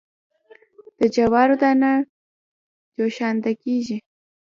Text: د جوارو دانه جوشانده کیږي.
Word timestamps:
د 0.97 1.01
جوارو 1.15 1.55
دانه 1.61 1.91
جوشانده 2.95 3.51
کیږي. 3.63 3.97